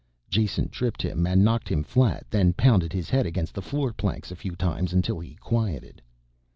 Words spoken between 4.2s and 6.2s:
a few times until he quieted.